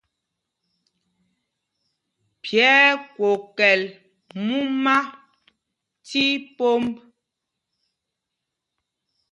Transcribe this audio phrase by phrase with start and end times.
[2.41, 3.81] Pye ɛ́ ɛ́ kwokɛl
[4.45, 4.95] múma
[6.07, 6.21] tí
[6.55, 6.85] pômb.